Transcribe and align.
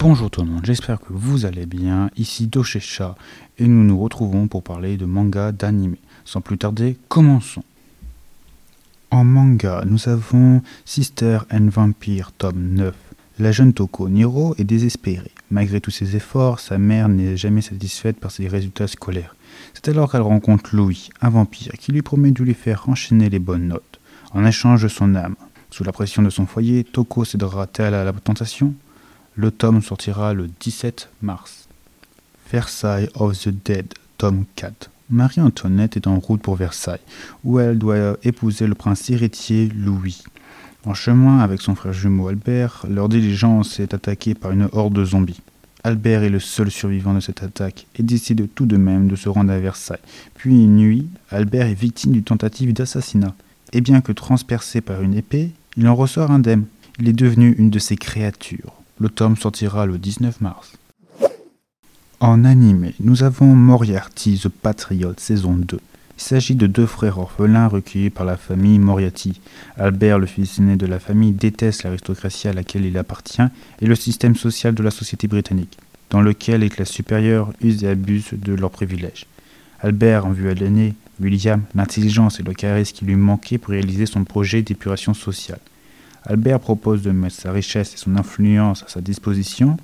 Bonjour 0.00 0.30
tout 0.30 0.42
le 0.42 0.46
monde, 0.46 0.64
j'espère 0.64 1.00
que 1.00 1.10
vous 1.12 1.44
allez 1.44 1.66
bien. 1.66 2.08
Ici 2.16 2.46
Doshecha 2.46 3.16
et 3.58 3.66
nous 3.66 3.82
nous 3.82 3.98
retrouvons 3.98 4.46
pour 4.46 4.62
parler 4.62 4.96
de 4.96 5.06
manga 5.06 5.50
d'anime. 5.50 5.96
Sans 6.24 6.40
plus 6.40 6.56
tarder, 6.56 6.96
commençons. 7.08 7.64
En 9.10 9.24
manga, 9.24 9.82
nous 9.84 10.08
avons 10.08 10.62
Sister 10.84 11.40
and 11.50 11.66
Vampire 11.70 12.30
tome 12.30 12.74
9. 12.74 12.94
La 13.40 13.50
jeune 13.50 13.72
Toko 13.72 14.08
Niro 14.08 14.54
est 14.56 14.62
désespérée. 14.62 15.32
Malgré 15.50 15.80
tous 15.80 15.90
ses 15.90 16.14
efforts, 16.14 16.60
sa 16.60 16.78
mère 16.78 17.08
n'est 17.08 17.36
jamais 17.36 17.62
satisfaite 17.62 18.20
par 18.20 18.30
ses 18.30 18.46
résultats 18.46 18.86
scolaires. 18.86 19.34
C'est 19.74 19.88
alors 19.88 20.12
qu'elle 20.12 20.20
rencontre 20.20 20.76
Louis, 20.76 21.08
un 21.22 21.30
vampire, 21.30 21.72
qui 21.72 21.90
lui 21.90 22.02
promet 22.02 22.30
de 22.30 22.44
lui 22.44 22.54
faire 22.54 22.88
enchaîner 22.88 23.30
les 23.30 23.40
bonnes 23.40 23.66
notes, 23.66 23.98
en 24.30 24.46
échange 24.46 24.84
de 24.84 24.88
son 24.88 25.16
âme. 25.16 25.34
Sous 25.70 25.82
la 25.82 25.90
pression 25.90 26.22
de 26.22 26.30
son 26.30 26.46
foyer, 26.46 26.84
Toko 26.84 27.24
cédera-t-elle 27.24 27.94
à 27.94 28.04
la 28.04 28.12
tentation? 28.12 28.74
Le 29.38 29.52
tome 29.52 29.80
sortira 29.82 30.34
le 30.34 30.48
17 30.58 31.10
mars. 31.22 31.68
Versailles 32.50 33.08
of 33.14 33.38
the 33.38 33.50
Dead, 33.50 33.86
tome 34.18 34.46
4. 34.56 34.90
Marie-Antoinette 35.10 35.96
est 35.96 36.08
en 36.08 36.18
route 36.18 36.42
pour 36.42 36.56
Versailles, 36.56 36.98
où 37.44 37.60
elle 37.60 37.78
doit 37.78 38.16
épouser 38.24 38.66
le 38.66 38.74
prince 38.74 39.08
héritier 39.10 39.68
Louis. 39.76 40.24
En 40.84 40.92
chemin 40.92 41.38
avec 41.38 41.60
son 41.60 41.76
frère 41.76 41.92
jumeau 41.92 42.26
Albert, 42.26 42.84
leur 42.90 43.08
diligence 43.08 43.78
est 43.78 43.94
attaquée 43.94 44.34
par 44.34 44.50
une 44.50 44.68
horde 44.72 44.94
de 44.94 45.04
zombies. 45.04 45.40
Albert 45.84 46.24
est 46.24 46.30
le 46.30 46.40
seul 46.40 46.68
survivant 46.68 47.14
de 47.14 47.20
cette 47.20 47.44
attaque 47.44 47.86
et 47.94 48.02
décide 48.02 48.52
tout 48.56 48.66
de 48.66 48.76
même 48.76 49.06
de 49.06 49.14
se 49.14 49.28
rendre 49.28 49.52
à 49.52 49.60
Versailles. 49.60 49.98
Puis 50.34 50.64
une 50.64 50.76
nuit, 50.76 51.08
Albert 51.30 51.68
est 51.68 51.74
victime 51.74 52.10
d'une 52.10 52.24
tentative 52.24 52.72
d'assassinat. 52.72 53.36
Et 53.72 53.82
bien 53.82 54.00
que 54.00 54.10
transpercé 54.10 54.80
par 54.80 55.00
une 55.00 55.14
épée, 55.14 55.52
il 55.76 55.86
en 55.86 55.94
ressort 55.94 56.32
indemne. 56.32 56.64
Il 56.98 57.08
est 57.08 57.12
devenu 57.12 57.54
une 57.56 57.70
de 57.70 57.78
ces 57.78 57.96
créatures. 57.96 58.77
Le 59.00 59.08
tome 59.08 59.36
sortira 59.36 59.86
le 59.86 59.96
19 59.96 60.40
mars. 60.40 60.72
En 62.18 62.44
animé, 62.44 62.94
nous 62.98 63.22
avons 63.22 63.54
Moriarty 63.54 64.40
the 64.42 64.48
Patriot 64.48 65.14
saison 65.18 65.54
2. 65.54 65.78
Il 66.16 66.20
s'agit 66.20 66.56
de 66.56 66.66
deux 66.66 66.86
frères 66.86 67.18
orphelins 67.18 67.68
recueillis 67.68 68.10
par 68.10 68.26
la 68.26 68.36
famille 68.36 68.80
Moriarty. 68.80 69.40
Albert, 69.76 70.18
le 70.18 70.26
fils 70.26 70.58
aîné 70.58 70.74
de 70.74 70.86
la 70.86 70.98
famille, 70.98 71.30
déteste 71.30 71.84
l'aristocratie 71.84 72.48
à 72.48 72.52
laquelle 72.52 72.86
il 72.86 72.98
appartient 72.98 73.46
et 73.80 73.86
le 73.86 73.94
système 73.94 74.34
social 74.34 74.74
de 74.74 74.82
la 74.82 74.90
société 74.90 75.28
britannique, 75.28 75.78
dans 76.10 76.20
lequel 76.20 76.62
les 76.62 76.68
classes 76.68 76.90
supérieures 76.90 77.52
usent 77.60 77.84
et 77.84 77.88
abusent 77.88 78.32
de 78.32 78.54
leurs 78.54 78.72
privilèges. 78.72 79.26
Albert 79.80 80.26
en 80.26 80.32
vue 80.32 80.50
à 80.50 80.54
l'aîné, 80.54 80.96
William, 81.20 81.62
l'intelligence 81.76 82.40
et 82.40 82.42
le 82.42 82.52
charisme 82.52 82.96
qui 82.96 83.04
lui 83.04 83.14
manquaient 83.14 83.58
pour 83.58 83.70
réaliser 83.70 84.06
son 84.06 84.24
projet 84.24 84.62
d'épuration 84.62 85.14
sociale. 85.14 85.60
Albert 86.28 86.60
propose 86.60 87.02
de 87.02 87.10
mettre 87.10 87.36
sa 87.36 87.52
richesse 87.52 87.94
et 87.94 87.96
son 87.96 88.16
influence 88.16 88.84
à 88.84 88.88
sa 88.88 89.00
disposition, 89.00 89.78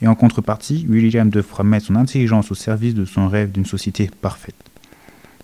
et 0.00 0.06
en 0.06 0.14
contrepartie, 0.14 0.86
William 0.88 1.28
devra 1.28 1.64
mettre 1.64 1.86
son 1.86 1.96
intelligence 1.96 2.52
au 2.52 2.54
service 2.54 2.94
de 2.94 3.04
son 3.04 3.28
rêve 3.28 3.50
d'une 3.50 3.66
société 3.66 4.08
parfaite. 4.20 4.54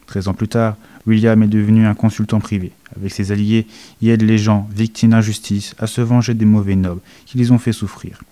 Treize 0.06 0.28
ans 0.28 0.34
plus 0.34 0.48
tard, 0.48 0.76
William 1.06 1.42
est 1.42 1.48
devenu 1.48 1.86
un 1.86 1.94
consultant 1.94 2.38
privé. 2.38 2.70
Avec 2.94 3.12
ses 3.12 3.32
alliés, 3.32 3.66
il 4.00 4.10
aide 4.10 4.22
les 4.22 4.38
gens, 4.38 4.68
victimes 4.72 5.10
d'injustice, 5.10 5.74
à 5.78 5.88
se 5.88 6.00
venger 6.00 6.34
des 6.34 6.44
mauvais 6.44 6.76
nobles 6.76 7.00
qui 7.26 7.36
les 7.36 7.50
ont 7.50 7.58
fait 7.58 7.72
souffrir. 7.72 8.22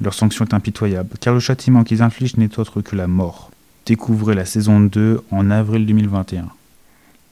Leur 0.00 0.14
sanction 0.14 0.46
est 0.46 0.54
impitoyable, 0.54 1.10
car 1.20 1.34
le 1.34 1.40
châtiment 1.40 1.84
qu'ils 1.84 2.02
infligent 2.02 2.38
n'est 2.38 2.58
autre 2.58 2.80
que 2.80 2.96
la 2.96 3.06
mort. 3.06 3.50
Découvrez 3.84 4.34
la 4.34 4.44
saison 4.44 4.80
2 4.80 5.22
en 5.30 5.50
avril 5.50 5.84
2021. 5.84 6.48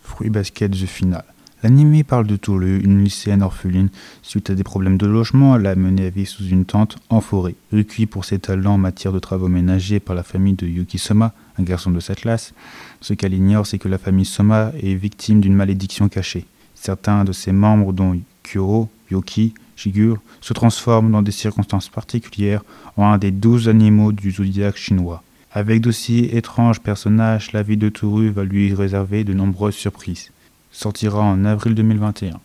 Fruit 0.02 0.30
Basket 0.30 0.70
The 0.70 0.86
Final. 0.86 1.24
L'anime 1.64 2.04
parle 2.04 2.26
de 2.26 2.36
Tolu, 2.36 2.82
une 2.84 3.02
lycéenne 3.02 3.40
orpheline. 3.40 3.88
Suite 4.20 4.50
à 4.50 4.54
des 4.54 4.62
problèmes 4.62 4.98
de 4.98 5.06
logement, 5.06 5.56
elle 5.56 5.66
a 5.66 5.74
mené 5.74 6.08
à 6.08 6.10
vivre 6.10 6.28
sous 6.28 6.46
une 6.46 6.66
tente 6.66 6.98
en 7.08 7.22
forêt. 7.22 7.54
Recueillie 7.72 8.04
pour 8.04 8.26
ses 8.26 8.38
talents 8.38 8.74
en 8.74 8.78
matière 8.78 9.14
de 9.14 9.18
travaux 9.18 9.48
ménagers 9.48 9.98
par 9.98 10.14
la 10.14 10.22
famille 10.22 10.52
de 10.52 10.66
Yuki 10.66 10.98
Soma, 10.98 11.32
un 11.58 11.62
garçon 11.62 11.90
de 11.90 12.00
cette 12.00 12.20
classe, 12.20 12.52
ce 13.00 13.14
qu'elle 13.14 13.32
ignore, 13.32 13.66
c'est 13.66 13.78
que 13.78 13.88
la 13.88 13.96
famille 13.96 14.26
Soma 14.26 14.72
est 14.78 14.94
victime 14.94 15.40
d'une 15.40 15.54
malédiction 15.54 16.10
cachée. 16.10 16.44
Certains 16.74 17.24
de 17.24 17.32
ses 17.32 17.52
membres, 17.52 17.94
dont 17.94 18.20
Kyoro, 18.42 18.90
Yoki, 19.10 19.54
Shigur, 19.74 20.18
se 20.42 20.52
transforment 20.52 21.12
dans 21.12 21.22
des 21.22 21.32
circonstances 21.32 21.88
particulières 21.88 22.62
en 22.98 23.06
un 23.06 23.16
des 23.16 23.30
douze 23.30 23.70
animaux 23.70 24.12
du 24.12 24.32
zodiaque 24.32 24.76
chinois. 24.76 25.22
Avec 25.50 25.80
d'aussi 25.80 26.28
étranges 26.30 26.82
personnages, 26.82 27.52
la 27.52 27.62
vie 27.62 27.78
de 27.78 27.88
Toru 27.88 28.28
va 28.28 28.44
lui 28.44 28.74
réserver 28.74 29.24
de 29.24 29.32
nombreuses 29.32 29.76
surprises 29.76 30.30
sortira 30.74 31.32
en 31.32 31.46
avril 31.46 31.74
2021. 31.74 32.43